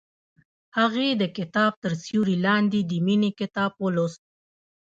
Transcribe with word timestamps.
هغې 0.77 1.07
د 1.21 1.23
کتاب 1.37 1.71
تر 1.83 1.91
سیوري 2.03 2.37
لاندې 2.45 2.79
د 2.89 2.91
مینې 3.05 3.31
کتاب 3.39 3.71
ولوست. 3.83 4.21